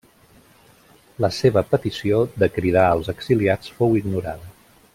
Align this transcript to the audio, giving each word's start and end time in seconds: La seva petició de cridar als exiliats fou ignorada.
La 1.25 1.29
seva 1.41 1.63
petició 1.73 2.23
de 2.45 2.49
cridar 2.55 2.87
als 2.95 3.13
exiliats 3.15 3.77
fou 3.81 3.95
ignorada. 4.01 4.51